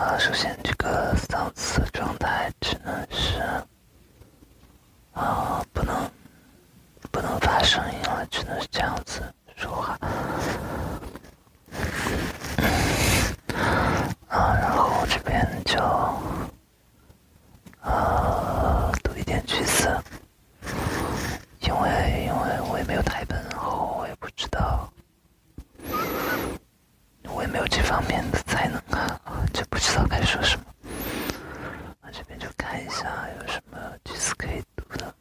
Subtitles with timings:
[0.00, 3.38] 啊，首先这个嗓子状态只能是
[5.12, 6.10] 啊，不能
[7.10, 9.22] 不能发声音了，只能是这样子
[9.56, 9.98] 说话。
[14.28, 15.78] 啊，然后这边就
[17.82, 20.02] 啊读一点句子，
[21.60, 24.90] 因为因为我也没有台本，然后我也不知道。
[27.32, 29.19] 我也没有这方面的才能啊，
[29.52, 30.64] 就不知道该说什么。
[32.02, 35.14] 我这边就看一下有什么句子可以读的。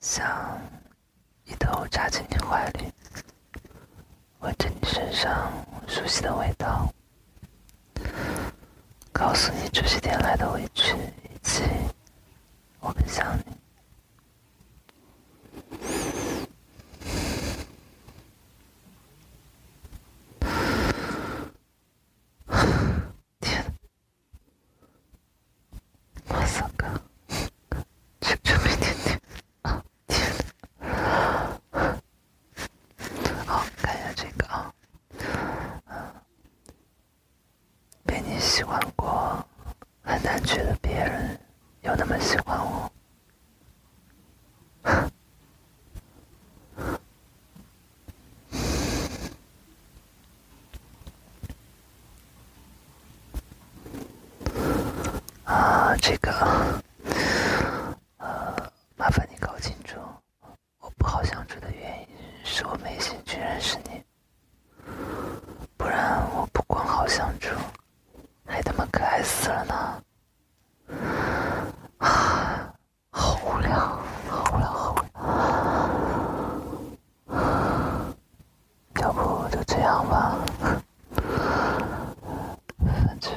[0.00, 0.60] 想
[1.44, 2.92] 一头扎进你怀里，
[4.40, 5.52] 闻着你身上
[5.86, 6.92] 熟悉的味道。
[9.12, 10.94] 告诉你这些天来的委屈，
[11.24, 11.62] 以及
[12.80, 13.47] 我很想你。
[28.28, 29.18] 这这没点点
[29.62, 29.82] 啊！
[30.06, 30.30] 天，
[33.46, 34.70] 好，看一下这个啊。
[38.04, 39.42] 被你喜欢过，
[40.02, 41.40] 很难觉得别人
[41.80, 42.92] 有那么喜欢我。
[55.44, 56.30] 啊，这个，
[58.18, 59.98] 呃，麻烦你搞清楚，
[60.78, 62.08] 我不好相处的原因
[62.44, 62.98] 是我没
[63.58, 64.00] 认识你，
[65.76, 67.52] 不然我不光好相处。
[68.46, 70.00] 还他妈可爱死了呢！
[73.10, 73.98] 好无聊，
[74.28, 75.00] 好无聊，好无
[77.32, 77.42] 聊。
[79.02, 80.38] 要不就这样吧，
[82.78, 83.32] 反正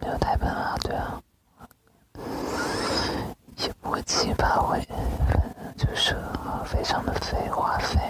[0.00, 1.20] 没有太本啊，对啊，
[3.56, 4.80] 也不会奇葩会，
[5.28, 5.38] 反
[5.76, 6.16] 正就是
[6.64, 8.00] 非常的废话费。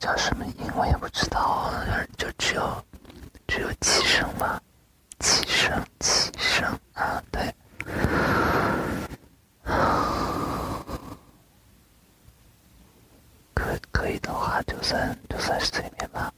[0.00, 1.70] 叫什么音我也不知道，
[2.16, 2.84] 就只有
[3.46, 4.60] 只有气声吧，
[5.18, 7.54] 气声气声啊，对。
[13.52, 16.32] 可可以的话，就算就算是催眠吧。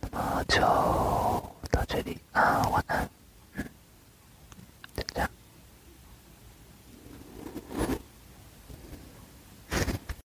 [0.00, 3.08] 那么就到这里啊，晚安。